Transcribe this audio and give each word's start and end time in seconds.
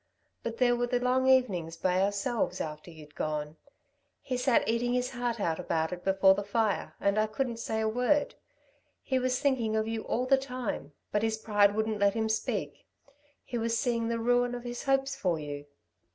But 0.41 0.57
there 0.57 0.75
were 0.75 0.87
the 0.87 0.99
long 0.99 1.27
evenings 1.27 1.77
by 1.77 2.01
ourselves, 2.01 2.59
after 2.59 2.89
you'd 2.89 3.13
gone. 3.13 3.57
He 4.19 4.35
sat 4.35 4.67
eating 4.67 4.93
his 4.93 5.11
heart 5.11 5.39
out 5.39 5.59
about 5.59 5.93
it 5.93 6.03
before 6.03 6.33
the 6.33 6.43
fire, 6.43 6.95
and 6.99 7.19
I 7.19 7.27
couldn't 7.27 7.57
say 7.59 7.81
a 7.81 7.87
word. 7.87 8.33
He 9.03 9.19
was 9.19 9.39
thinking 9.39 9.75
of 9.75 9.87
you 9.87 10.01
all 10.01 10.25
the 10.25 10.39
time 10.39 10.93
but 11.11 11.21
his 11.21 11.37
pride 11.37 11.75
wouldn't 11.75 11.99
let 11.99 12.15
him 12.15 12.29
speak. 12.29 12.87
He 13.45 13.59
was 13.59 13.77
seeing 13.77 14.07
the 14.07 14.17
ruin 14.17 14.55
of 14.55 14.63
his 14.63 14.85
hopes 14.85 15.15
for 15.15 15.37
you. 15.37 15.67